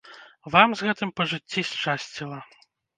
Вам 0.55 0.69
з 0.79 0.87
гэтым 0.89 1.13
па 1.21 1.29
жыцці 1.35 1.67
шчасціла. 1.77 2.39